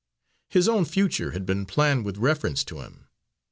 [0.49, 3.05] His own future had been planned with reference to him.